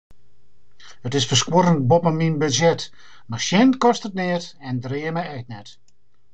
[1.07, 2.81] It is ferskuorrend boppe myn budzjet,
[3.29, 5.69] mar sjen kostet neat en dreame ek net.